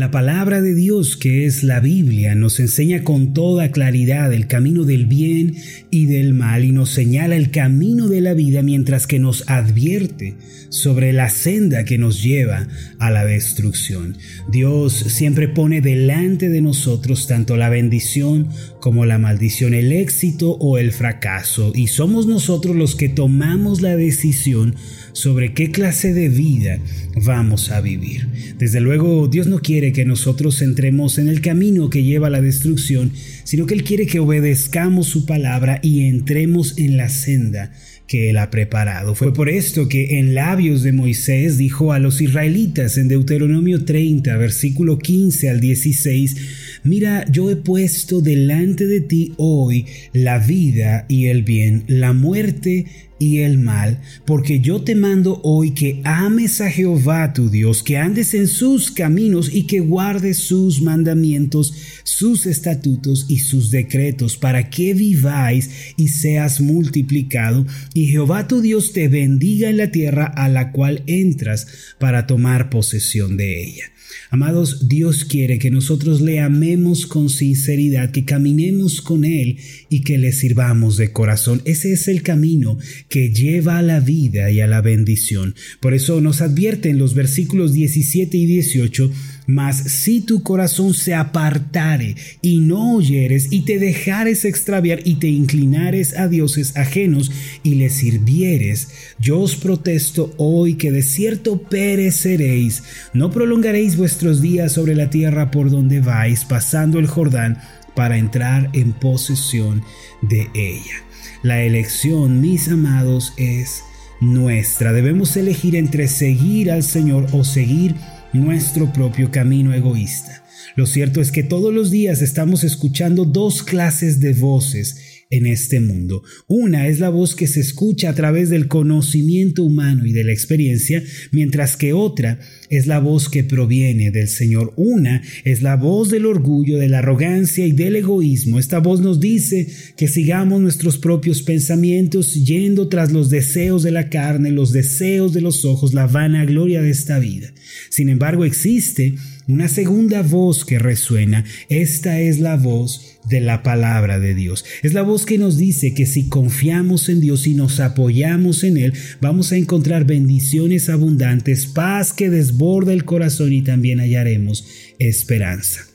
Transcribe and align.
La 0.00 0.10
palabra 0.10 0.62
de 0.62 0.74
Dios, 0.74 1.18
que 1.18 1.44
es 1.44 1.62
la 1.62 1.78
Biblia, 1.78 2.34
nos 2.34 2.58
enseña 2.58 3.04
con 3.04 3.34
toda 3.34 3.70
claridad 3.70 4.32
el 4.32 4.46
camino 4.46 4.84
del 4.84 5.04
bien 5.04 5.56
y 5.90 6.06
del 6.06 6.32
mal 6.32 6.64
y 6.64 6.72
nos 6.72 6.88
señala 6.88 7.36
el 7.36 7.50
camino 7.50 8.08
de 8.08 8.22
la 8.22 8.32
vida 8.32 8.62
mientras 8.62 9.06
que 9.06 9.18
nos 9.18 9.46
advierte 9.46 10.36
sobre 10.70 11.12
la 11.12 11.28
senda 11.28 11.84
que 11.84 11.98
nos 11.98 12.22
lleva 12.22 12.66
a 12.98 13.10
la 13.10 13.26
destrucción. 13.26 14.16
Dios 14.50 14.94
siempre 14.94 15.48
pone 15.48 15.82
delante 15.82 16.48
de 16.48 16.62
nosotros 16.62 17.26
tanto 17.26 17.58
la 17.58 17.68
bendición 17.68 18.48
como 18.80 19.06
la 19.06 19.18
maldición, 19.18 19.74
el 19.74 19.92
éxito 19.92 20.52
o 20.52 20.78
el 20.78 20.92
fracaso, 20.92 21.72
y 21.74 21.86
somos 21.86 22.26
nosotros 22.26 22.74
los 22.74 22.94
que 22.94 23.08
tomamos 23.08 23.82
la 23.82 23.96
decisión 23.96 24.74
sobre 25.12 25.52
qué 25.54 25.70
clase 25.70 26.12
de 26.12 26.28
vida 26.28 26.78
vamos 27.24 27.70
a 27.70 27.80
vivir. 27.80 28.26
Desde 28.58 28.80
luego, 28.80 29.28
Dios 29.28 29.46
no 29.46 29.60
quiere 29.60 29.92
que 29.92 30.04
nosotros 30.04 30.62
entremos 30.62 31.18
en 31.18 31.28
el 31.28 31.40
camino 31.40 31.90
que 31.90 32.02
lleva 32.02 32.28
a 32.28 32.30
la 32.30 32.40
destrucción, 32.40 33.12
sino 33.44 33.66
que 33.66 33.74
Él 33.74 33.84
quiere 33.84 34.06
que 34.06 34.20
obedezcamos 34.20 35.06
su 35.06 35.26
palabra 35.26 35.80
y 35.82 36.06
entremos 36.06 36.78
en 36.78 36.96
la 36.96 37.08
senda 37.08 37.72
que 38.10 38.28
Él 38.28 38.38
ha 38.38 38.50
preparado. 38.50 39.14
Fue 39.14 39.32
por 39.32 39.48
esto 39.48 39.86
que 39.86 40.18
en 40.18 40.34
labios 40.34 40.82
de 40.82 40.90
Moisés 40.90 41.58
dijo 41.58 41.92
a 41.92 42.00
los 42.00 42.20
israelitas 42.20 42.98
en 42.98 43.06
Deuteronomio 43.06 43.84
30, 43.84 44.36
versículo 44.36 44.98
15 44.98 45.48
al 45.48 45.60
16, 45.60 46.36
Mira, 46.82 47.24
yo 47.30 47.52
he 47.52 47.56
puesto 47.56 48.20
delante 48.20 48.88
de 48.88 49.00
ti 49.00 49.32
hoy 49.36 49.86
la 50.12 50.40
vida 50.40 51.06
y 51.08 51.26
el 51.26 51.44
bien, 51.44 51.84
la 51.86 52.12
muerte 52.12 52.86
y 53.20 53.40
el 53.40 53.58
mal, 53.58 54.00
porque 54.24 54.60
yo 54.60 54.82
te 54.82 54.96
mando 54.96 55.40
hoy 55.44 55.72
que 55.72 56.00
ames 56.04 56.60
a 56.62 56.70
Jehová 56.70 57.32
tu 57.34 57.50
Dios, 57.50 57.82
que 57.82 57.98
andes 57.98 58.32
en 58.34 58.48
sus 58.48 58.90
caminos 58.90 59.50
y 59.52 59.66
que 59.66 59.78
guardes 59.80 60.38
sus 60.38 60.80
mandamientos, 60.80 61.74
sus 62.02 62.46
estatutos 62.46 63.26
y 63.28 63.38
sus 63.38 63.70
decretos, 63.70 64.38
para 64.38 64.70
que 64.70 64.94
viváis 64.94 65.70
y 65.98 66.08
seas 66.08 66.62
multiplicado, 66.62 67.66
y 67.92 68.06
Jehová 68.06 68.48
tu 68.48 68.62
Dios 68.62 68.92
te 68.94 69.08
bendiga 69.08 69.68
en 69.68 69.76
la 69.76 69.92
tierra 69.92 70.24
a 70.24 70.48
la 70.48 70.72
cual 70.72 71.02
entras 71.06 71.66
para 71.98 72.26
tomar 72.26 72.70
posesión 72.70 73.36
de 73.36 73.62
ella. 73.62 73.84
Amados, 74.30 74.88
Dios 74.88 75.24
quiere 75.24 75.58
que 75.58 75.70
nosotros 75.70 76.20
le 76.20 76.40
amemos 76.40 77.06
con 77.06 77.28
sinceridad, 77.28 78.10
que 78.10 78.24
caminemos 78.24 79.00
con 79.00 79.24
Él 79.24 79.58
y 79.88 80.02
que 80.02 80.18
le 80.18 80.32
sirvamos 80.32 80.96
de 80.96 81.12
corazón. 81.12 81.62
Ese 81.64 81.92
es 81.92 82.08
el 82.08 82.22
camino 82.22 82.78
que 83.08 83.30
lleva 83.30 83.78
a 83.78 83.82
la 83.82 84.00
vida 84.00 84.50
y 84.50 84.60
a 84.60 84.66
la 84.66 84.80
bendición. 84.80 85.54
Por 85.80 85.94
eso 85.94 86.20
nos 86.20 86.40
advierte 86.40 86.90
en 86.90 86.98
los 86.98 87.14
versículos 87.14 87.72
17 87.72 88.36
y 88.36 88.46
18 88.46 89.10
mas 89.50 89.76
si 89.76 90.20
tu 90.20 90.44
corazón 90.44 90.94
se 90.94 91.12
apartare 91.12 92.14
y 92.40 92.60
no 92.60 92.94
oyeres 92.94 93.48
y 93.50 93.62
te 93.62 93.80
dejares 93.80 94.44
extraviar 94.44 95.00
y 95.04 95.16
te 95.16 95.26
inclinares 95.26 96.16
a 96.16 96.28
dioses 96.28 96.76
ajenos 96.76 97.32
y 97.64 97.74
les 97.74 97.94
sirvieres, 97.94 98.88
yo 99.18 99.40
os 99.40 99.56
protesto 99.56 100.32
hoy 100.36 100.74
que 100.74 100.92
de 100.92 101.02
cierto 101.02 101.62
pereceréis, 101.62 102.84
no 103.12 103.32
prolongaréis 103.32 103.96
vuestros 103.96 104.40
días 104.40 104.72
sobre 104.72 104.94
la 104.94 105.10
tierra 105.10 105.50
por 105.50 105.68
donde 105.68 106.00
vais, 106.00 106.44
pasando 106.44 107.00
el 107.00 107.08
Jordán 107.08 107.58
para 107.96 108.18
entrar 108.18 108.70
en 108.72 108.92
posesión 108.92 109.82
de 110.22 110.48
ella. 110.54 111.04
La 111.42 111.60
elección, 111.62 112.40
mis 112.40 112.68
amados, 112.68 113.32
es 113.36 113.82
nuestra. 114.20 114.92
Debemos 114.92 115.36
elegir 115.36 115.74
entre 115.74 116.06
seguir 116.06 116.70
al 116.70 116.84
Señor 116.84 117.26
o 117.32 117.42
seguir 117.42 117.96
nuestro 118.32 118.92
propio 118.92 119.30
camino 119.30 119.72
egoísta. 119.74 120.42
Lo 120.76 120.86
cierto 120.86 121.20
es 121.20 121.32
que 121.32 121.42
todos 121.42 121.74
los 121.74 121.90
días 121.90 122.22
estamos 122.22 122.64
escuchando 122.64 123.24
dos 123.24 123.62
clases 123.62 124.20
de 124.20 124.34
voces 124.34 125.09
en 125.30 125.46
este 125.46 125.78
mundo. 125.78 126.24
Una 126.48 126.88
es 126.88 126.98
la 126.98 127.08
voz 127.08 127.36
que 127.36 127.46
se 127.46 127.60
escucha 127.60 128.10
a 128.10 128.14
través 128.14 128.50
del 128.50 128.66
conocimiento 128.66 129.62
humano 129.62 130.04
y 130.04 130.12
de 130.12 130.24
la 130.24 130.32
experiencia, 130.32 131.02
mientras 131.30 131.76
que 131.76 131.92
otra 131.92 132.40
es 132.68 132.88
la 132.88 132.98
voz 132.98 133.28
que 133.28 133.44
proviene 133.44 134.10
del 134.10 134.28
Señor. 134.28 134.72
Una 134.76 135.22
es 135.44 135.62
la 135.62 135.76
voz 135.76 136.10
del 136.10 136.26
orgullo, 136.26 136.78
de 136.78 136.88
la 136.88 136.98
arrogancia 136.98 137.64
y 137.64 137.72
del 137.72 137.96
egoísmo. 137.96 138.58
Esta 138.58 138.80
voz 138.80 139.00
nos 139.00 139.20
dice 139.20 139.68
que 139.96 140.08
sigamos 140.08 140.60
nuestros 140.60 140.98
propios 140.98 141.42
pensamientos 141.42 142.34
yendo 142.34 142.88
tras 142.88 143.12
los 143.12 143.30
deseos 143.30 143.84
de 143.84 143.92
la 143.92 144.08
carne, 144.10 144.50
los 144.50 144.72
deseos 144.72 145.32
de 145.32 145.42
los 145.42 145.64
ojos, 145.64 145.94
la 145.94 146.08
vanagloria 146.08 146.82
de 146.82 146.90
esta 146.90 147.20
vida. 147.20 147.52
Sin 147.88 148.08
embargo, 148.08 148.44
existe 148.44 149.14
una 149.52 149.68
segunda 149.68 150.22
voz 150.22 150.64
que 150.64 150.78
resuena. 150.78 151.44
Esta 151.68 152.20
es 152.20 152.40
la 152.40 152.56
voz 152.56 153.18
de 153.28 153.40
la 153.40 153.62
palabra 153.62 154.18
de 154.18 154.34
Dios. 154.34 154.64
Es 154.82 154.94
la 154.94 155.02
voz 155.02 155.26
que 155.26 155.38
nos 155.38 155.56
dice 155.56 155.94
que 155.94 156.06
si 156.06 156.28
confiamos 156.28 157.08
en 157.08 157.20
Dios 157.20 157.46
y 157.46 157.54
nos 157.54 157.80
apoyamos 157.80 158.64
en 158.64 158.76
Él, 158.76 158.92
vamos 159.20 159.52
a 159.52 159.56
encontrar 159.56 160.06
bendiciones 160.06 160.88
abundantes, 160.88 161.66
paz 161.66 162.12
que 162.12 162.30
desborda 162.30 162.92
el 162.92 163.04
corazón 163.04 163.52
y 163.52 163.62
también 163.62 164.00
hallaremos 164.00 164.66
esperanza. 164.98 165.86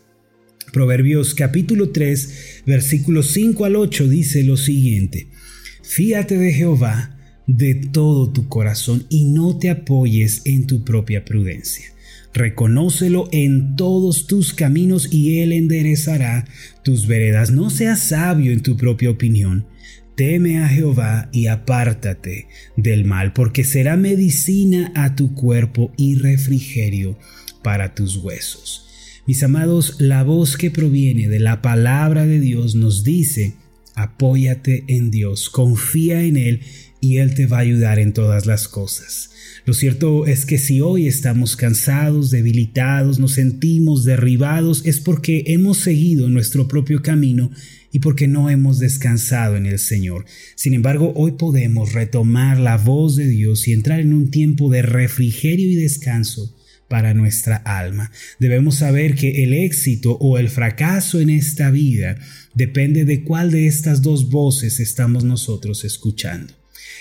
Proverbios 0.72 1.34
capítulo 1.36 1.92
3, 1.92 2.64
versículos 2.66 3.32
5 3.32 3.66
al 3.66 3.76
8 3.76 4.08
dice 4.10 4.44
lo 4.44 4.58
siguiente. 4.58 5.28
Fíate 5.84 6.38
de 6.38 6.52
Jehová 6.52 7.16
de 7.48 7.76
todo 7.76 8.32
tu 8.32 8.48
corazón 8.48 9.06
y 9.10 9.26
no 9.26 9.58
te 9.58 9.70
apoyes 9.70 10.42
en 10.46 10.68
tu 10.68 10.84
propia 10.84 11.24
prudencia. 11.24 11.95
Reconócelo 12.36 13.30
en 13.32 13.78
todos 13.78 14.28
tus 14.28 14.54
caminos 14.54 15.08
y 15.10 15.40
Él 15.40 15.54
enderezará 15.54 16.46
tus 16.84 17.08
veredas. 17.08 17.52
No 17.52 17.70
seas 17.70 18.02
sabio 18.02 18.52
en 18.52 18.62
tu 18.62 18.76
propia 18.76 19.10
opinión. 19.10 19.66
Teme 20.18 20.60
a 20.60 20.68
Jehová 20.68 21.30
y 21.32 21.48
apártate 21.48 22.48
del 22.76 23.06
mal, 23.06 23.32
porque 23.32 23.64
será 23.64 23.96
medicina 23.96 24.92
a 24.96 25.16
tu 25.16 25.34
cuerpo 25.34 25.94
y 25.96 26.16
refrigerio 26.16 27.18
para 27.64 27.96
tus 27.96 28.18
huesos. 28.18 29.22
Mis 29.26 29.42
amados, 29.42 29.96
la 30.00 30.24
voz 30.24 30.58
que 30.58 30.72
proviene 30.72 31.30
de 31.30 31.40
la 31.40 31.62
palabra 31.62 32.26
de 32.26 32.42
Dios 32.42 32.76
nos 32.76 33.06
dice, 33.06 33.54
apóyate 33.96 34.84
en 34.90 35.10
Dios, 35.10 35.50
confía 35.50 36.22
en 36.22 36.36
Él 36.36 36.60
y 37.06 37.18
Él 37.18 37.36
te 37.36 37.46
va 37.46 37.58
a 37.58 37.62
ayudar 37.62 38.00
en 38.00 38.14
todas 38.14 38.48
las 38.48 38.68
cosas. 38.68 39.30
Lo 39.66 39.74
cierto 39.74 40.26
es 40.26 40.46
que 40.46 40.58
si 40.58 40.82
hoy 40.82 41.08
estamos 41.08 41.56
cansados, 41.56 42.32
debilitados, 42.32 43.20
nos 43.20 43.34
sentimos 43.34 44.06
derribados, 44.06 44.84
es 44.86 45.00
porque 45.00 45.44
hemos 45.48 45.78
seguido 45.78 46.30
nuestro 46.30 46.68
propio 46.68 47.02
camino 47.02 47.52
y 47.92 48.00
porque 48.00 48.28
no 48.28 48.50
hemos 48.50 48.80
descansado 48.80 49.56
en 49.56 49.66
el 49.68 49.80
Señor. 49.80 50.26
Sin 50.56 50.74
embargo, 50.74 51.14
hoy 51.16 51.34
podemos 51.34 51.94
retomar 51.94 52.60
la 52.60 52.78
voz 52.78 53.16
de 53.16 53.28
Dios 53.28 53.68
y 53.68 53.74
entrar 53.74 54.00
en 54.00 54.14
un 54.14 54.32
tiempo 54.32 54.70
de 54.70 54.82
refrigerio 54.82 55.70
y 55.70 55.76
descanso 55.76 56.56
para 56.88 57.14
nuestra 57.14 57.56
alma. 57.58 58.12
Debemos 58.40 58.76
saber 58.76 59.16
que 59.16 59.44
el 59.44 59.54
éxito 59.54 60.18
o 60.20 60.38
el 60.38 60.50
fracaso 60.50 61.20
en 61.20 61.30
esta 61.30 61.72
vida 61.72 62.18
depende 62.54 63.06
de 63.06 63.24
cuál 63.24 63.52
de 63.52 63.68
estas 63.68 64.02
dos 64.02 64.30
voces 64.30 64.80
estamos 64.80 65.24
nosotros 65.24 65.84
escuchando. 65.86 66.54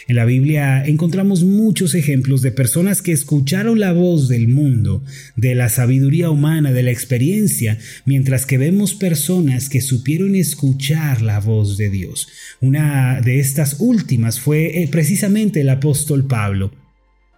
En 0.06 0.16
la 0.16 0.24
Biblia 0.26 0.84
encontramos 0.84 1.44
muchos 1.44 1.94
ejemplos 1.94 2.42
de 2.42 2.52
personas 2.52 3.00
que 3.00 3.12
escucharon 3.12 3.80
la 3.80 3.92
voz 3.92 4.28
del 4.28 4.48
mundo, 4.48 5.02
de 5.36 5.54
la 5.54 5.68
sabiduría 5.68 6.30
humana, 6.30 6.72
de 6.72 6.82
la 6.82 6.90
experiencia, 6.90 7.78
mientras 8.04 8.44
que 8.44 8.58
vemos 8.58 8.94
personas 8.94 9.68
que 9.68 9.80
supieron 9.80 10.34
escuchar 10.34 11.22
la 11.22 11.40
voz 11.40 11.78
de 11.78 11.88
Dios. 11.88 12.28
Una 12.60 13.20
de 13.22 13.40
estas 13.40 13.76
últimas 13.78 14.40
fue 14.40 14.82
eh, 14.82 14.88
precisamente 14.88 15.62
el 15.62 15.70
apóstol 15.70 16.26
Pablo. 16.26 16.83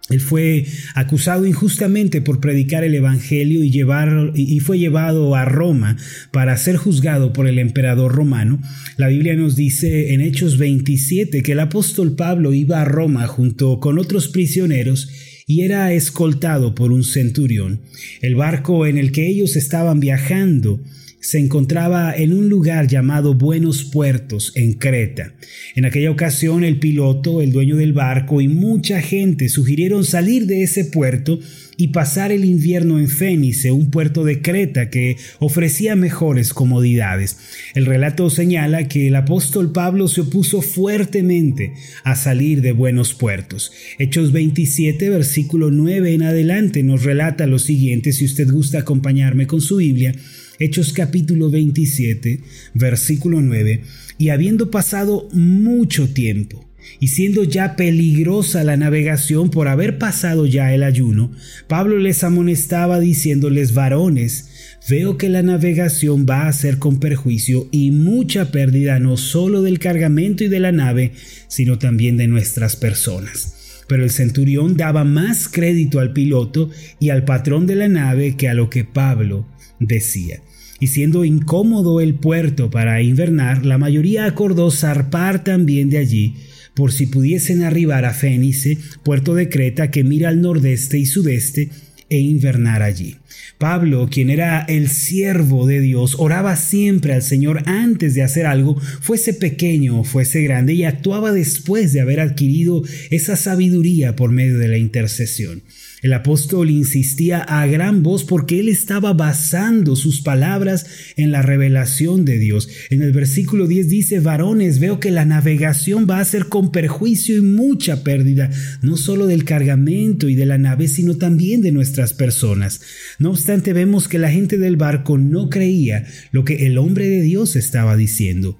Él 0.09 0.21
fue 0.21 0.65
acusado 0.95 1.45
injustamente 1.45 2.21
por 2.21 2.39
predicar 2.39 2.83
el 2.83 2.95
Evangelio 2.95 3.63
y, 3.63 3.71
llevar, 3.71 4.31
y 4.35 4.59
fue 4.59 4.79
llevado 4.79 5.35
a 5.35 5.45
Roma 5.45 5.97
para 6.31 6.55
ser 6.57 6.77
juzgado 6.77 7.33
por 7.33 7.47
el 7.47 7.59
emperador 7.59 8.13
romano. 8.13 8.61
La 8.95 9.09
Biblia 9.09 9.35
nos 9.35 9.55
dice 9.55 10.13
en 10.13 10.21
Hechos 10.21 10.57
27 10.57 11.43
que 11.43 11.51
el 11.51 11.59
apóstol 11.59 12.15
Pablo 12.15 12.53
iba 12.53 12.81
a 12.81 12.85
Roma 12.85 13.27
junto 13.27 13.79
con 13.79 13.99
otros 13.99 14.29
prisioneros 14.29 15.09
y 15.45 15.61
era 15.61 15.93
escoltado 15.93 16.75
por 16.75 16.91
un 16.91 17.03
centurión. 17.03 17.81
El 18.21 18.35
barco 18.35 18.85
en 18.85 18.97
el 18.97 19.11
que 19.11 19.27
ellos 19.27 19.55
estaban 19.55 19.99
viajando 19.99 20.81
se 21.19 21.39
encontraba 21.39 22.15
en 22.15 22.31
un 22.31 22.47
lugar 22.47 22.87
llamado 22.87 23.33
Buenos 23.33 23.83
Puertos, 23.83 24.51
en 24.55 24.73
Creta. 24.73 25.33
En 25.75 25.85
aquella 25.85 26.11
ocasión 26.11 26.63
el 26.63 26.79
piloto, 26.79 27.41
el 27.41 27.51
dueño 27.51 27.75
del 27.75 27.93
barco 27.93 28.39
y 28.39 28.47
mucha 28.47 29.01
gente 29.01 29.49
sugirieron 29.49 30.05
salir 30.05 30.45
de 30.45 30.63
ese 30.63 30.85
puerto 30.85 31.39
y 31.75 31.89
pasar 31.89 32.31
el 32.31 32.43
invierno 32.43 32.99
en 32.99 33.07
Fénice, 33.07 33.71
un 33.71 33.91
puerto 33.91 34.23
de 34.23 34.41
Creta 34.41 34.89
que 34.89 35.17
ofrecía 35.39 35.95
mejores 35.95 36.53
comodidades. 36.53 37.37
El 37.75 37.85
relato 37.85 38.29
señala 38.29 38.87
que 38.87 39.07
el 39.07 39.15
apóstol 39.15 39.71
Pablo 39.71 40.07
se 40.07 40.21
opuso 40.21 40.61
fuertemente 40.61 41.73
a 42.03 42.15
salir 42.15 42.61
de 42.61 42.71
buenos 42.71 43.13
puertos. 43.13 43.71
Hechos 43.99 44.31
27, 44.31 45.09
versículo 45.09 45.69
9 45.69 46.13
en 46.13 46.23
adelante 46.23 46.81
nos 46.83 47.03
relata 47.03 47.45
lo 47.45 47.59
siguiente, 47.59 48.11
si 48.11 48.25
usted 48.25 48.49
gusta 48.49 48.79
acompañarme 48.79 49.45
con 49.45 49.61
su 49.61 49.77
Biblia. 49.77 50.15
Hechos 50.59 50.91
capítulo 50.91 51.51
27, 51.51 52.41
versículo 52.73 53.41
9, 53.41 53.83
y 54.17 54.29
habiendo 54.29 54.71
pasado 54.71 55.29
mucho 55.31 56.11
tiempo, 56.11 56.67
y 56.99 57.09
siendo 57.09 57.43
ya 57.43 57.75
peligrosa 57.75 58.63
la 58.63 58.75
navegación 58.75 59.51
por 59.51 59.67
haber 59.67 59.99
pasado 59.99 60.47
ya 60.47 60.73
el 60.73 60.81
ayuno, 60.81 61.31
Pablo 61.67 61.99
les 61.99 62.23
amonestaba 62.23 62.99
diciéndoles 62.99 63.75
varones, 63.75 64.49
veo 64.89 65.15
que 65.17 65.29
la 65.29 65.43
navegación 65.43 66.25
va 66.27 66.47
a 66.47 66.53
ser 66.53 66.79
con 66.79 66.99
perjuicio 66.99 67.67
y 67.71 67.91
mucha 67.91 68.51
pérdida 68.51 68.99
no 68.99 69.15
solo 69.17 69.61
del 69.61 69.77
cargamento 69.77 70.43
y 70.43 70.47
de 70.47 70.59
la 70.59 70.71
nave, 70.71 71.11
sino 71.47 71.77
también 71.77 72.17
de 72.17 72.27
nuestras 72.27 72.75
personas. 72.75 73.83
Pero 73.87 74.03
el 74.03 74.09
centurión 74.09 74.75
daba 74.75 75.03
más 75.03 75.47
crédito 75.47 75.99
al 75.99 76.13
piloto 76.13 76.71
y 76.99 77.09
al 77.09 77.25
patrón 77.25 77.67
de 77.67 77.75
la 77.75 77.87
nave 77.87 78.35
que 78.37 78.49
a 78.49 78.55
lo 78.55 78.71
que 78.71 78.85
Pablo 78.85 79.45
decía. 79.79 80.41
Y 80.79 80.87
siendo 80.87 81.25
incómodo 81.25 82.01
el 82.01 82.15
puerto 82.15 82.69
para 82.69 83.01
invernar, 83.01 83.65
la 83.65 83.77
mayoría 83.77 84.25
acordó 84.25 84.69
zarpar 84.71 85.43
también 85.43 85.89
de 85.89 85.97
allí, 85.97 86.35
por 86.75 86.91
si 86.91 87.07
pudiesen 87.07 87.63
arribar 87.63 88.05
a 88.05 88.13
Fénice, 88.13 88.77
puerto 89.03 89.33
de 89.33 89.49
Creta 89.49 89.89
que 89.89 90.03
mira 90.03 90.29
al 90.29 90.41
nordeste 90.41 90.99
y 90.99 91.05
sudeste, 91.05 91.69
e 92.09 92.19
invernar 92.19 92.83
allí. 92.83 93.17
Pablo, 93.57 94.07
quien 94.11 94.29
era 94.29 94.61
el 94.61 94.87
siervo 94.87 95.65
de 95.65 95.81
Dios, 95.81 96.15
oraba 96.19 96.55
siempre 96.55 97.13
al 97.13 97.23
Señor 97.23 97.63
antes 97.65 98.13
de 98.13 98.21
hacer 98.21 98.45
algo, 98.45 98.79
fuese 98.79 99.33
pequeño 99.33 99.99
o 99.99 100.03
fuese 100.03 100.41
grande, 100.43 100.73
y 100.73 100.83
actuaba 100.83 101.31
después 101.31 101.91
de 101.93 102.01
haber 102.01 102.19
adquirido 102.19 102.83
esa 103.09 103.35
sabiduría 103.35 104.15
por 104.15 104.31
medio 104.31 104.59
de 104.59 104.67
la 104.67 104.77
intercesión. 104.77 105.63
El 106.03 106.13
apóstol 106.13 106.69
insistía 106.69 107.39
a 107.39 107.65
gran 107.65 108.03
voz 108.03 108.23
porque 108.23 108.59
él 108.59 108.69
estaba 108.69 109.13
basando 109.13 109.95
sus 109.95 110.21
palabras 110.21 110.85
en 111.15 111.31
la 111.31 111.41
revelación 111.41 112.23
de 112.23 112.37
Dios. 112.37 112.69
En 112.91 113.01
el 113.01 113.11
versículo 113.11 113.65
10 113.65 113.89
dice, 113.89 114.19
varones, 114.19 114.79
veo 114.79 114.99
que 114.99 115.09
la 115.09 115.25
navegación 115.25 116.05
va 116.07 116.19
a 116.19 116.25
ser 116.25 116.49
con 116.49 116.71
perjuicio 116.71 117.37
y 117.37 117.41
mucha 117.41 118.03
pérdida, 118.03 118.51
no 118.83 118.95
solo 118.95 119.25
del 119.25 119.43
cargamento 119.43 120.29
y 120.29 120.35
de 120.35 120.45
la 120.45 120.59
nave, 120.59 120.87
sino 120.87 121.17
también 121.17 121.63
de 121.63 121.71
nuestras 121.71 122.13
personas. 122.13 122.81
No 123.17 123.31
obstante, 123.31 123.73
vemos 123.73 124.07
que 124.07 124.19
la 124.19 124.29
gente 124.29 124.59
del 124.59 124.77
barco 124.77 125.17
no 125.17 125.49
creía 125.49 126.05
lo 126.31 126.45
que 126.45 126.67
el 126.67 126.77
hombre 126.77 127.09
de 127.09 127.21
Dios 127.21 127.55
estaba 127.55 127.97
diciendo. 127.97 128.59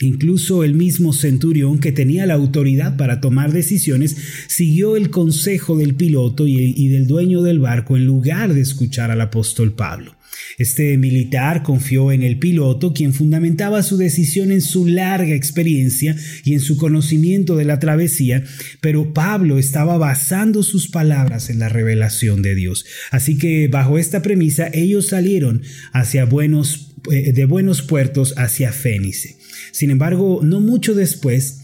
Incluso 0.00 0.64
el 0.64 0.74
mismo 0.74 1.12
centurión 1.12 1.78
que 1.78 1.92
tenía 1.92 2.24
la 2.24 2.34
autoridad 2.34 2.96
para 2.96 3.20
tomar 3.20 3.52
decisiones 3.52 4.16
siguió 4.48 4.96
el 4.96 5.10
consejo 5.10 5.76
del 5.76 5.94
piloto 5.94 6.46
y, 6.46 6.88
del 6.88 7.06
dueño 7.06 7.42
del 7.42 7.60
barco 7.60 7.96
en 7.96 8.06
lugar 8.06 8.54
de 8.54 8.62
escuchar 8.62 9.10
al 9.10 9.20
apóstol 9.20 9.74
Pablo. 9.74 10.16
Este 10.56 10.96
militar 10.96 11.62
confió 11.62 12.12
en 12.12 12.22
el 12.22 12.38
piloto, 12.38 12.94
quien 12.94 13.12
fundamentaba 13.12 13.82
su 13.82 13.98
decisión 13.98 14.52
en 14.52 14.62
su 14.62 14.86
larga 14.86 15.34
experiencia 15.34 16.16
y 16.44 16.54
en 16.54 16.60
su 16.60 16.78
conocimiento 16.78 17.56
de 17.56 17.66
la 17.66 17.78
travesía, 17.78 18.44
pero 18.80 19.12
Pablo 19.12 19.58
estaba 19.58 19.98
basando 19.98 20.62
sus 20.62 20.88
palabras 20.88 21.50
en 21.50 21.58
la 21.58 21.68
revelación 21.68 22.40
de 22.40 22.54
Dios. 22.54 22.86
Así 23.10 23.36
que 23.36 23.68
bajo 23.68 23.98
esta 23.98 24.22
premisa 24.22 24.70
ellos 24.72 25.08
salieron 25.08 25.62
hacia 25.92 26.24
buenos, 26.24 26.94
eh, 27.10 27.32
de 27.32 27.44
buenos 27.44 27.82
puertos 27.82 28.34
hacia 28.38 28.72
Fénice. 28.72 29.39
Sin 29.72 29.90
embargo, 29.90 30.40
no 30.42 30.60
mucho 30.60 30.94
después, 30.94 31.60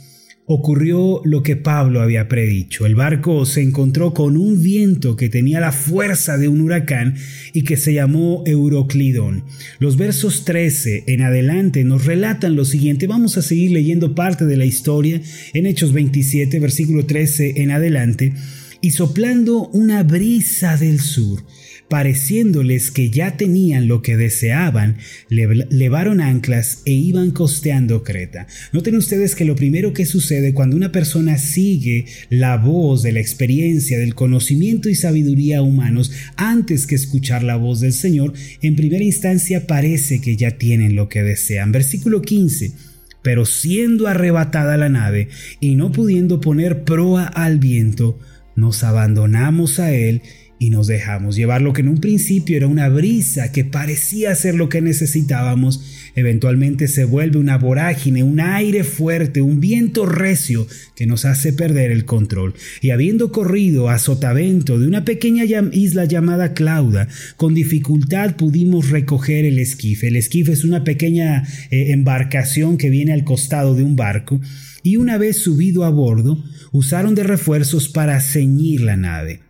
ocurrió 0.47 1.21
lo 1.25 1.43
que 1.43 1.57
Pablo 1.57 2.01
había 2.01 2.29
predicho. 2.29 2.87
El 2.87 2.95
barco 2.95 3.45
se 3.45 3.63
encontró 3.63 4.15
con 4.15 4.37
un 4.37 4.63
viento 4.63 5.17
que 5.17 5.29
tenía 5.29 5.59
la 5.59 5.73
fuerza 5.73 6.39
de 6.39 6.49
un 6.49 6.61
huracán 6.61 7.17
y 7.53 7.63
que 7.63 7.77
se 7.77 7.93
llamó 7.93 8.45
Euroclidón. 8.47 9.45
Los 9.81 9.97
versos 9.97 10.45
13 10.45 11.05
en 11.09 11.23
adelante 11.23 11.83
nos 11.83 12.07
relatan 12.07 12.55
lo 12.55 12.65
siguiente. 12.65 13.09
Vamos 13.09 13.37
a 13.37 13.43
seguir 13.43 13.73
leyendo 13.73 14.15
parte 14.15 14.47
de 14.47 14.57
la 14.57 14.65
historia 14.65 15.21
en 15.53 15.67
Hechos 15.67 15.93
27, 15.93 16.61
versículo 16.61 17.07
13 17.07 17.63
en 17.63 17.73
adelante. 17.73 18.33
Y 18.81 18.93
soplando 18.93 19.69
una 19.69 20.05
brisa 20.05 20.77
del 20.77 21.01
sur, 21.01 21.43
pareciéndoles 21.89 22.91
que 22.91 23.11
ya 23.11 23.37
tenían 23.37 23.87
lo 23.87 24.03
que 24.03 24.17
deseaban, 24.17 24.97
levaron 25.29 26.21
anclas 26.21 26.83
e 26.85 26.93
iban 26.93 27.31
costeando 27.31 28.03
Creta. 28.03 28.47
Noten 28.73 28.97
ustedes 28.97 29.35
que 29.35 29.45
lo 29.45 29.55
primero 29.55 29.93
que 29.93 30.07
sucede 30.07 30.53
cuando 30.53 30.77
una 30.77 30.93
persona 30.93 31.39
sigue 31.39 32.07
la 32.29 32.57
voz 32.57 33.03
de 33.03 33.13
la 33.13 33.21
experiencia, 33.21 33.99
del 33.99 34.15
conocimiento 34.15 34.89
y 34.89 34.95
sabiduría 34.95 35.63
humanos 35.63 36.13
antes 36.37 36.87
que 36.87 36.97
escuchar 36.97 37.43
la 37.43 37.57
voz 37.57 37.81
del 37.81 37.93
Señor, 37.93 38.33
en 38.63 38.77
primera 38.77 39.05
instancia 39.05 39.67
parece 39.67 40.21
que 40.21 40.37
ya 40.37 40.53
tienen 40.53 40.97
lo 40.97 41.09
que 41.09 41.23
desean. 41.23 41.73
Versículo 41.73 42.23
15 42.23 42.97
pero 43.23 43.45
siendo 43.45 44.07
arrebatada 44.07 44.77
la 44.77 44.89
nave 44.89 45.31
y 45.59 45.75
no 45.75 45.91
pudiendo 45.91 46.41
poner 46.41 46.85
proa 46.85 47.27
al 47.27 47.59
viento, 47.59 48.21
nos 48.55 48.85
abandonamos 48.85 49.81
a 49.81 49.93
él 49.93 50.23
y 50.59 50.71
nos 50.71 50.87
dejamos 50.87 51.37
llevar. 51.37 51.63
Lo 51.63 51.73
que 51.73 51.83
en 51.83 51.89
un 51.89 51.99
principio 51.99 52.57
era 52.57 52.67
una 52.67 52.89
brisa 52.89 53.53
que 53.53 53.65
parecía 53.65 54.35
ser 54.35 54.55
lo 54.55 54.69
que 54.69 54.81
necesitábamos, 54.81 55.83
eventualmente 56.15 56.89
se 56.89 57.05
vuelve 57.05 57.39
una 57.39 57.59
vorágine, 57.59 58.23
un 58.23 58.41
aire 58.41 58.85
fuerte, 58.85 59.43
un 59.43 59.61
viento 59.61 60.07
recio 60.07 60.67
que 60.95 61.07
nos 61.07 61.25
hace 61.25 61.53
perder 61.53 61.91
el 61.91 62.05
control. 62.05 62.55
Y 62.81 62.91
habiendo 62.91 63.33
corrido 63.33 63.89
a 63.89 63.99
sotavento 63.99 64.79
de 64.79 64.87
una 64.87 65.05
pequeña 65.05 65.45
isla 65.73 66.05
llamada 66.07 66.55
Clauda, 66.55 67.09
con 67.37 67.55
dificultad 67.55 68.37
pudimos 68.37 68.91
recoger 68.91 69.45
el 69.45 69.59
esquife. 69.59 70.09
El 70.09 70.17
esquife 70.17 70.53
es 70.53 70.65
una 70.65 70.85
pequeña 70.85 71.47
eh, 71.71 71.93
embarcación 71.93 72.79
que 72.79 72.91
viene 72.91 73.13
al 73.13 73.25
costado 73.25 73.75
de 73.75 73.83
un 73.83 73.97
barco 73.97 74.41
y 74.83 74.97
una 74.97 75.19
vez 75.19 75.39
subido 75.39 75.85
a 75.85 75.91
bordo, 75.91 76.45
usaron 76.71 77.15
de 77.17 77.25
refuerzos 77.25 77.89
para 77.89 78.21
ceñir 78.21 78.83
la 78.83 78.97
nave 78.97 79.46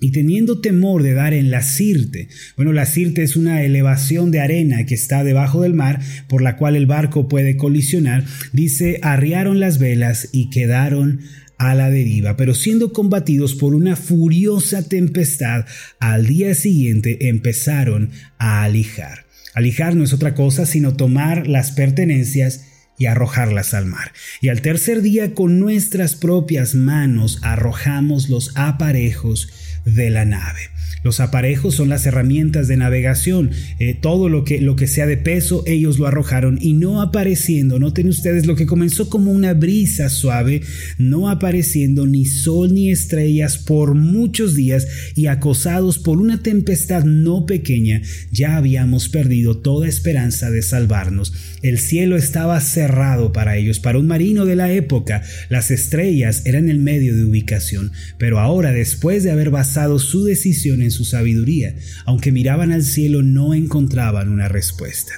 y 0.00 0.12
teniendo 0.12 0.60
temor 0.60 1.02
de 1.02 1.14
dar 1.14 1.34
en 1.34 1.50
la 1.50 1.62
Sirte. 1.62 2.28
Bueno, 2.56 2.72
la 2.72 2.86
Sirte 2.86 3.22
es 3.22 3.36
una 3.36 3.62
elevación 3.62 4.30
de 4.30 4.40
arena 4.40 4.86
que 4.86 4.94
está 4.94 5.22
debajo 5.24 5.62
del 5.62 5.74
mar 5.74 6.00
por 6.28 6.42
la 6.42 6.56
cual 6.56 6.76
el 6.76 6.86
barco 6.86 7.28
puede 7.28 7.56
colisionar, 7.56 8.24
dice, 8.52 8.98
arriaron 9.02 9.60
las 9.60 9.78
velas 9.78 10.28
y 10.32 10.50
quedaron 10.50 11.20
a 11.58 11.74
la 11.74 11.90
deriva, 11.90 12.38
pero 12.38 12.54
siendo 12.54 12.92
combatidos 12.94 13.54
por 13.54 13.74
una 13.74 13.94
furiosa 13.94 14.88
tempestad, 14.88 15.66
al 15.98 16.26
día 16.26 16.54
siguiente 16.54 17.28
empezaron 17.28 18.10
a 18.38 18.64
alijar. 18.64 19.26
Alijar 19.52 19.94
no 19.94 20.04
es 20.04 20.14
otra 20.14 20.34
cosa 20.34 20.64
sino 20.64 20.94
tomar 20.94 21.46
las 21.46 21.72
pertenencias 21.72 22.64
y 22.96 23.06
arrojarlas 23.06 23.74
al 23.74 23.86
mar. 23.86 24.12
Y 24.40 24.48
al 24.48 24.62
tercer 24.62 25.02
día 25.02 25.34
con 25.34 25.58
nuestras 25.58 26.16
propias 26.16 26.74
manos 26.74 27.38
arrojamos 27.42 28.28
los 28.28 28.52
aparejos 28.56 29.48
de 29.84 30.10
la 30.10 30.24
nave. 30.24 30.70
Los 31.02 31.20
aparejos 31.20 31.74
son 31.74 31.88
las 31.88 32.06
herramientas 32.06 32.68
de 32.68 32.76
navegación. 32.76 33.50
Eh, 33.78 33.94
todo 34.00 34.28
lo 34.28 34.44
que, 34.44 34.60
lo 34.60 34.76
que 34.76 34.86
sea 34.86 35.06
de 35.06 35.16
peso, 35.16 35.62
ellos 35.66 35.98
lo 35.98 36.06
arrojaron 36.06 36.58
y 36.60 36.74
no 36.74 37.00
apareciendo, 37.00 37.78
noten 37.78 38.08
ustedes 38.08 38.46
lo 38.46 38.56
que 38.56 38.66
comenzó 38.66 39.08
como 39.08 39.32
una 39.32 39.54
brisa 39.54 40.08
suave, 40.08 40.62
no 40.98 41.30
apareciendo 41.30 42.06
ni 42.06 42.24
sol 42.24 42.74
ni 42.74 42.90
estrellas 42.90 43.58
por 43.58 43.94
muchos 43.94 44.54
días 44.54 44.86
y 45.14 45.26
acosados 45.26 45.98
por 45.98 46.18
una 46.18 46.42
tempestad 46.42 47.04
no 47.04 47.46
pequeña, 47.46 48.02
ya 48.30 48.56
habíamos 48.56 49.08
perdido 49.08 49.58
toda 49.58 49.88
esperanza 49.88 50.50
de 50.50 50.62
salvarnos. 50.62 51.32
El 51.62 51.78
cielo 51.78 52.16
estaba 52.16 52.58
cerrado 52.60 53.32
para 53.32 53.56
ellos, 53.56 53.80
para 53.80 53.98
un 53.98 54.06
marino 54.06 54.46
de 54.46 54.56
la 54.56 54.72
época. 54.72 55.22
Las 55.48 55.70
estrellas 55.70 56.42
eran 56.46 56.68
el 56.68 56.78
medio 56.78 57.14
de 57.14 57.24
ubicación, 57.24 57.92
pero 58.18 58.38
ahora 58.38 58.72
después 58.72 59.24
de 59.24 59.30
haber 59.30 59.50
basado 59.50 59.98
su 59.98 60.24
decisión 60.24 60.82
en 60.82 60.89
su 60.90 61.04
sabiduría, 61.04 61.74
aunque 62.04 62.32
miraban 62.32 62.72
al 62.72 62.82
cielo 62.82 63.22
no 63.22 63.54
encontraban 63.54 64.28
una 64.28 64.48
respuesta. 64.48 65.12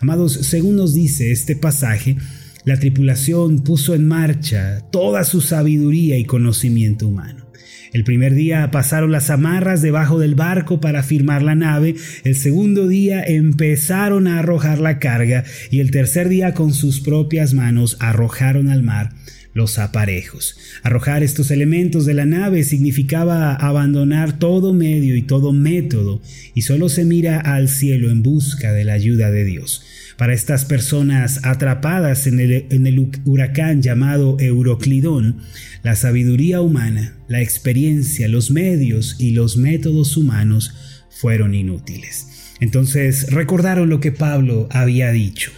Amados, 0.00 0.32
según 0.32 0.76
nos 0.76 0.94
dice 0.94 1.30
este 1.32 1.56
pasaje, 1.56 2.16
la 2.64 2.78
tripulación 2.78 3.64
puso 3.64 3.94
en 3.94 4.06
marcha 4.06 4.80
toda 4.90 5.24
su 5.24 5.40
sabiduría 5.40 6.18
y 6.18 6.24
conocimiento 6.24 7.08
humano. 7.08 7.46
El 7.92 8.04
primer 8.04 8.34
día 8.34 8.70
pasaron 8.70 9.10
las 9.10 9.30
amarras 9.30 9.82
debajo 9.82 10.18
del 10.18 10.36
barco 10.36 10.80
para 10.80 11.02
firmar 11.02 11.42
la 11.42 11.56
nave, 11.56 11.96
el 12.24 12.36
segundo 12.36 12.86
día 12.86 13.22
empezaron 13.24 14.28
a 14.28 14.38
arrojar 14.38 14.78
la 14.78 14.98
carga 14.98 15.44
y 15.70 15.80
el 15.80 15.90
tercer 15.90 16.28
día 16.28 16.54
con 16.54 16.72
sus 16.72 17.00
propias 17.00 17.52
manos 17.52 17.96
arrojaron 17.98 18.68
al 18.68 18.82
mar 18.82 19.10
los 19.52 19.78
aparejos. 19.78 20.56
Arrojar 20.82 21.22
estos 21.22 21.50
elementos 21.50 22.06
de 22.06 22.14
la 22.14 22.26
nave 22.26 22.64
significaba 22.64 23.54
abandonar 23.54 24.38
todo 24.38 24.72
medio 24.72 25.16
y 25.16 25.22
todo 25.22 25.52
método 25.52 26.22
y 26.54 26.62
solo 26.62 26.88
se 26.88 27.04
mira 27.04 27.40
al 27.40 27.68
cielo 27.68 28.10
en 28.10 28.22
busca 28.22 28.72
de 28.72 28.84
la 28.84 28.94
ayuda 28.94 29.30
de 29.30 29.44
Dios. 29.44 29.84
Para 30.16 30.34
estas 30.34 30.64
personas 30.66 31.40
atrapadas 31.44 32.26
en 32.26 32.40
el, 32.40 32.66
en 32.70 32.86
el 32.86 33.10
huracán 33.24 33.82
llamado 33.82 34.36
Euroclidón, 34.38 35.38
la 35.82 35.96
sabiduría 35.96 36.60
humana, 36.60 37.16
la 37.28 37.40
experiencia, 37.40 38.28
los 38.28 38.50
medios 38.50 39.16
y 39.18 39.30
los 39.30 39.56
métodos 39.56 40.16
humanos 40.16 40.74
fueron 41.08 41.54
inútiles. 41.54 42.54
Entonces 42.60 43.32
recordaron 43.32 43.88
lo 43.88 44.00
que 44.00 44.12
Pablo 44.12 44.68
había 44.70 45.10
dicho. 45.10 45.52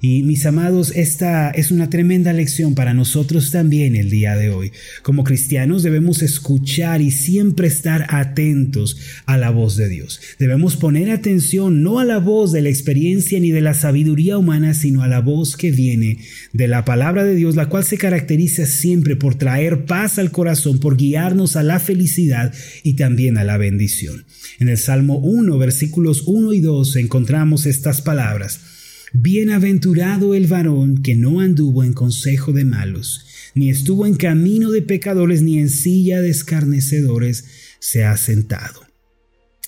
Y 0.00 0.22
mis 0.22 0.44
amados, 0.46 0.92
esta 0.94 1.50
es 1.50 1.70
una 1.70 1.88
tremenda 1.88 2.32
lección 2.32 2.74
para 2.74 2.94
nosotros 2.94 3.50
también 3.50 3.96
el 3.96 4.10
día 4.10 4.36
de 4.36 4.50
hoy. 4.50 4.72
Como 5.02 5.24
cristianos 5.24 5.82
debemos 5.82 6.22
escuchar 6.22 7.00
y 7.00 7.10
siempre 7.10 7.66
estar 7.66 8.06
atentos 8.10 8.98
a 9.24 9.38
la 9.38 9.50
voz 9.50 9.76
de 9.76 9.88
Dios. 9.88 10.20
Debemos 10.38 10.76
poner 10.76 11.10
atención 11.10 11.82
no 11.82 11.98
a 11.98 12.04
la 12.04 12.18
voz 12.18 12.52
de 12.52 12.62
la 12.62 12.68
experiencia 12.68 13.40
ni 13.40 13.50
de 13.50 13.60
la 13.60 13.74
sabiduría 13.74 14.38
humana, 14.38 14.74
sino 14.74 15.02
a 15.02 15.08
la 15.08 15.20
voz 15.20 15.56
que 15.56 15.70
viene 15.70 16.18
de 16.52 16.68
la 16.68 16.84
palabra 16.84 17.24
de 17.24 17.34
Dios, 17.34 17.56
la 17.56 17.68
cual 17.68 17.84
se 17.84 17.98
caracteriza 17.98 18.66
siempre 18.66 19.16
por 19.16 19.36
traer 19.36 19.86
paz 19.86 20.18
al 20.18 20.30
corazón, 20.30 20.78
por 20.78 20.96
guiarnos 20.96 21.56
a 21.56 21.62
la 21.62 21.80
felicidad 21.80 22.52
y 22.82 22.94
también 22.94 23.38
a 23.38 23.44
la 23.44 23.56
bendición. 23.56 24.24
En 24.58 24.68
el 24.68 24.78
Salmo 24.78 25.18
1, 25.18 25.56
versículos 25.58 26.24
1 26.26 26.52
y 26.52 26.60
2 26.60 26.96
encontramos 26.96 27.66
estas 27.66 28.02
palabras. 28.02 28.75
Bienaventurado 29.12 30.34
el 30.34 30.46
varón 30.46 31.02
que 31.02 31.14
no 31.14 31.40
anduvo 31.40 31.84
en 31.84 31.92
consejo 31.92 32.52
de 32.52 32.64
malos, 32.64 33.24
ni 33.54 33.70
estuvo 33.70 34.04
en 34.06 34.16
camino 34.16 34.70
de 34.70 34.82
pecadores, 34.82 35.42
ni 35.42 35.58
en 35.58 35.70
silla 35.70 36.20
de 36.20 36.30
escarnecedores 36.30 37.44
se 37.78 38.04
ha 38.04 38.16
sentado, 38.16 38.86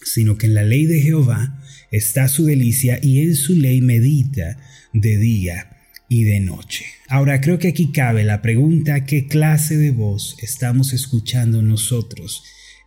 sino 0.02 0.37
que 0.37 0.47
en 0.47 0.54
la 0.54 0.64
ley 0.64 0.87
de 0.87 1.00
Jehová 1.00 1.62
está 1.90 2.28
su 2.28 2.45
delicia 2.45 2.99
y 3.00 3.21
en 3.21 3.37
su 3.37 3.54
ley 3.54 3.80
medita 3.80 4.59
de 4.92 5.16
día 5.16 5.71
y 6.09 6.25
de 6.25 6.40
noche. 6.40 6.87
Ahora 7.09 7.40
creo 7.40 7.59
que 7.59 7.68
aquí 7.68 7.92
cabe 7.92 8.25
la 8.25 8.42
pregunta, 8.42 9.04
¿qué 9.04 9.26
clase 9.26 9.76
de 9.76 9.90
voz 9.90 10.37
estamos 10.42 10.92
escuchando 10.92 11.62
nosotros 11.62 12.42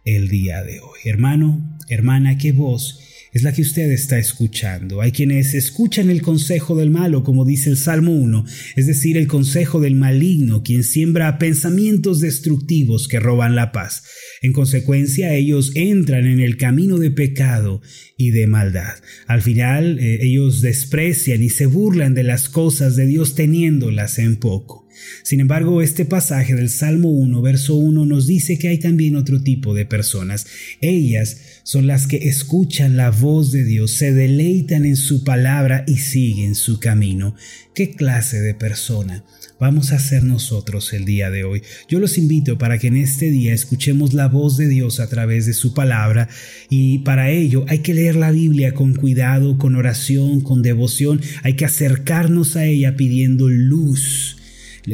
el 0.05 0.27
día 0.27 0.63
de 0.63 0.79
hoy? 0.79 0.99
Hermano, 1.05 1.79
hermana, 1.87 2.37
¿qué 2.37 2.51
voz 2.51 2.99
es 3.31 3.43
la 3.43 3.53
que 3.53 3.61
usted 3.61 3.89
está 3.91 4.19
escuchando. 4.19 5.01
Hay 5.01 5.11
quienes 5.11 5.53
escuchan 5.53 6.09
el 6.09 6.21
consejo 6.21 6.75
del 6.75 6.89
malo, 6.89 7.23
como 7.23 7.45
dice 7.45 7.69
el 7.69 7.77
Salmo 7.77 8.11
1, 8.13 8.45
es 8.75 8.87
decir, 8.87 9.17
el 9.17 9.27
consejo 9.27 9.79
del 9.79 9.95
maligno, 9.95 10.63
quien 10.63 10.83
siembra 10.83 11.37
pensamientos 11.37 12.19
destructivos 12.19 13.07
que 13.07 13.19
roban 13.19 13.55
la 13.55 13.71
paz. 13.71 14.03
En 14.41 14.51
consecuencia, 14.51 15.33
ellos 15.33 15.71
entran 15.75 16.25
en 16.25 16.39
el 16.39 16.57
camino 16.57 16.97
de 16.97 17.11
pecado 17.11 17.81
y 18.17 18.31
de 18.31 18.47
maldad. 18.47 18.95
Al 19.27 19.41
final, 19.41 19.99
eh, 19.99 20.19
ellos 20.21 20.61
desprecian 20.61 21.41
y 21.41 21.49
se 21.49 21.67
burlan 21.67 22.13
de 22.13 22.23
las 22.23 22.49
cosas 22.49 22.95
de 22.95 23.05
Dios 23.05 23.35
teniéndolas 23.35 24.19
en 24.19 24.37
poco. 24.37 24.80
Sin 25.23 25.39
embargo, 25.39 25.81
este 25.81 26.05
pasaje 26.05 26.55
del 26.55 26.69
Salmo 26.69 27.09
1, 27.09 27.41
verso 27.41 27.75
1 27.75 28.05
nos 28.05 28.27
dice 28.27 28.57
que 28.57 28.67
hay 28.67 28.79
también 28.79 29.15
otro 29.15 29.41
tipo 29.41 29.73
de 29.73 29.85
personas. 29.85 30.45
Ellas 30.81 31.37
son 31.63 31.87
las 31.87 32.07
que 32.07 32.29
escuchan 32.29 32.97
la 32.97 33.11
voz 33.11 33.51
de 33.51 33.63
Dios, 33.63 33.91
se 33.91 34.13
deleitan 34.13 34.85
en 34.85 34.95
su 34.95 35.23
palabra 35.23 35.83
y 35.87 35.97
siguen 35.97 36.55
su 36.55 36.79
camino. 36.79 37.35
¿Qué 37.73 37.91
clase 37.91 38.41
de 38.41 38.53
persona 38.53 39.23
vamos 39.59 39.93
a 39.93 39.99
ser 39.99 40.23
nosotros 40.23 40.91
el 40.91 41.05
día 41.05 41.29
de 41.29 41.45
hoy? 41.45 41.61
Yo 41.87 41.99
los 41.99 42.17
invito 42.17 42.57
para 42.57 42.77
que 42.77 42.87
en 42.87 42.97
este 42.97 43.31
día 43.31 43.53
escuchemos 43.53 44.13
la 44.13 44.27
voz 44.27 44.57
de 44.57 44.67
Dios 44.67 44.99
a 44.99 45.07
través 45.07 45.45
de 45.45 45.53
su 45.53 45.73
palabra 45.73 46.27
y 46.69 46.99
para 46.99 47.29
ello 47.31 47.65
hay 47.69 47.79
que 47.79 47.93
leer 47.93 48.15
la 48.15 48.31
Biblia 48.31 48.73
con 48.73 48.93
cuidado, 48.93 49.57
con 49.57 49.75
oración, 49.75 50.41
con 50.41 50.61
devoción, 50.61 51.21
hay 51.43 51.55
que 51.55 51.65
acercarnos 51.65 52.57
a 52.57 52.65
ella 52.65 52.97
pidiendo 52.97 53.47
luz 53.47 54.40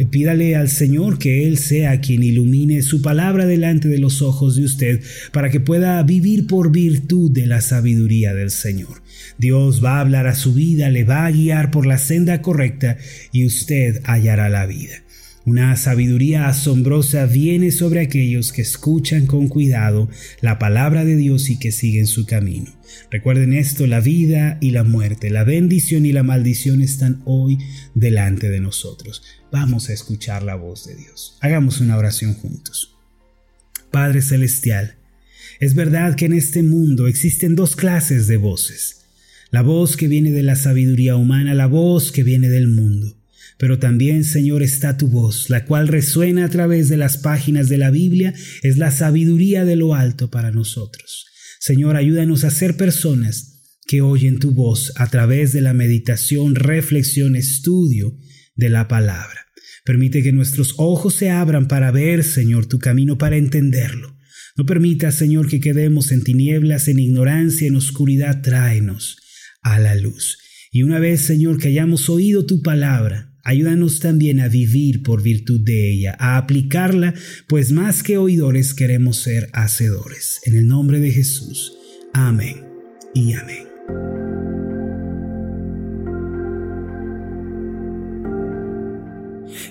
pídale 0.10 0.56
al 0.56 0.70
Señor 0.70 1.18
que 1.18 1.48
Él 1.48 1.58
sea 1.58 2.02
quien 2.02 2.24
ilumine 2.24 2.82
su 2.82 3.02
palabra 3.02 3.46
delante 3.46 3.88
de 3.88 4.00
los 4.00 4.22
ojos 4.22 4.56
de 4.56 4.64
usted 4.64 5.02
para 5.32 5.50
que 5.50 5.60
pueda 5.60 6.02
vivir 6.04 6.48
por 6.48 6.72
virtud 6.72 7.32
de 7.32 7.48
la 7.48 7.62
sabiduría 7.62 8.34
del 8.34 8.52
Señor. 8.52 9.02
Dios 9.38 9.84
va 9.84 9.98
a 9.98 10.02
hablar 10.02 10.28
a 10.28 10.36
su 10.36 10.54
vida, 10.54 10.90
le 10.90 11.04
va 11.04 11.26
a 11.26 11.32
guiar 11.32 11.72
por 11.72 11.86
la 11.86 11.98
senda 11.98 12.42
correcta 12.42 12.98
y 13.32 13.46
usted 13.46 14.02
hallará 14.04 14.50
la 14.50 14.66
vida. 14.66 15.04
Una 15.48 15.78
sabiduría 15.78 16.50
asombrosa 16.50 17.26
viene 17.26 17.72
sobre 17.72 18.02
aquellos 18.02 18.52
que 18.52 18.64
escuchan 18.64 19.26
con 19.26 19.48
cuidado 19.48 20.10
la 20.42 20.60
palabra 20.60 21.06
de 21.06 21.16
Dios 21.16 21.50
y 21.50 21.58
que 21.58 21.72
siguen 21.72 22.06
su 22.06 22.26
camino. 22.26 22.78
Recuerden 23.10 23.54
esto, 23.54 23.88
la 23.88 24.02
vida 24.02 24.58
y 24.60 24.72
la 24.72 24.84
muerte, 24.84 25.30
la 25.30 25.46
bendición 25.46 26.06
y 26.06 26.12
la 26.12 26.22
maldición 26.22 26.82
están 26.82 27.22
hoy 27.24 27.60
delante 27.96 28.50
de 28.50 28.60
nosotros. 28.60 29.24
Vamos 29.50 29.88
a 29.88 29.94
escuchar 29.94 30.44
la 30.44 30.56
voz 30.56 30.86
de 30.86 30.98
Dios. 30.98 31.38
Hagamos 31.40 31.80
una 31.80 31.96
oración 31.96 32.34
juntos. 32.34 32.98
Padre 33.90 34.22
Celestial, 34.22 34.98
es 35.62 35.76
verdad 35.76 36.16
que 36.16 36.26
en 36.26 36.34
este 36.34 36.62
mundo 36.62 37.08
existen 37.08 37.56
dos 37.56 37.78
clases 37.78 38.28
de 38.28 38.36
voces. 38.36 39.06
La 39.50 39.62
voz 39.62 39.96
que 39.96 40.10
viene 40.10 40.32
de 40.32 40.44
la 40.44 40.58
sabiduría 40.58 41.16
humana, 41.16 41.54
la 41.54 41.68
voz 41.68 42.12
que 42.12 42.24
viene 42.24 42.50
del 42.50 42.68
mundo. 42.68 43.17
Pero 43.58 43.80
también, 43.80 44.24
Señor, 44.24 44.62
está 44.62 44.98
tu 44.98 45.08
voz, 45.08 45.50
la 45.50 45.66
cual 45.66 45.88
resuena 45.88 46.46
a 46.46 46.50
través 46.50 46.90
de 46.90 46.98
las 46.98 47.18
páginas 47.18 47.70
de 47.70 47.78
la 47.78 47.90
Biblia, 47.90 48.34
es 48.62 48.78
la 48.78 48.92
sabiduría 48.92 49.66
de 49.66 49.76
lo 49.76 49.96
alto 49.96 50.30
para 50.30 50.52
nosotros. 50.52 51.26
Señor, 51.60 51.96
ayúdanos 51.96 52.44
a 52.44 52.52
ser 52.52 52.78
personas 52.78 53.58
que 53.88 54.02
oyen 54.02 54.38
tu 54.38 54.52
voz 54.52 54.94
a 54.98 55.08
través 55.08 55.54
de 55.54 55.62
la 55.62 55.74
meditación, 55.74 56.56
reflexión, 56.56 57.36
estudio 57.36 58.16
de 58.56 58.70
la 58.70 58.88
palabra. 58.88 59.48
Permite 59.86 60.22
que 60.22 60.34
nuestros 60.34 60.76
ojos 60.78 61.16
se 61.16 61.30
abran 61.30 61.68
para 61.68 61.92
ver, 61.92 62.24
Señor, 62.24 62.66
tu 62.66 62.78
camino, 62.78 63.18
para 63.18 63.38
entenderlo. 63.38 64.18
No 64.58 64.66
permita, 64.66 65.12
Señor, 65.12 65.48
que 65.48 65.60
quedemos 65.60 66.12
en 66.12 66.24
tinieblas, 66.24 66.88
en 66.88 67.00
ignorancia, 67.00 67.68
en 67.68 67.76
oscuridad. 67.76 68.42
Tráenos 68.42 69.18
a 69.62 69.80
la 69.80 69.96
luz. 69.96 70.40
Y 70.72 70.84
una 70.84 71.00
vez, 71.00 71.22
Señor, 71.22 71.58
que 71.58 71.70
hayamos 71.70 72.10
oído 72.10 72.46
tu 72.46 72.62
palabra, 72.62 73.27
Ayúdanos 73.48 74.02
también 74.02 74.42
a 74.42 74.50
vivir 74.50 75.04
por 75.04 75.24
virtud 75.24 75.62
de 75.62 75.90
ella, 75.90 76.18
a 76.20 76.36
aplicarla, 76.36 77.14
pues 77.48 77.72
más 77.72 78.04
que 78.04 78.18
oidores 78.18 78.74
queremos 78.74 79.20
ser 79.20 79.48
hacedores. 79.54 80.42
En 80.44 80.58
el 80.58 80.68
nombre 80.68 81.00
de 81.00 81.12
Jesús. 81.12 81.72
Amén 82.14 82.66
y 83.14 83.32
amén. 83.32 84.27